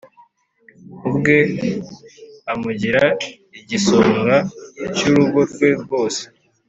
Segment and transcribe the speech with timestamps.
[1.07, 1.37] ubwe
[2.51, 3.05] amugira
[3.59, 4.35] igisonga
[4.95, 6.23] cy urugo rwe rwose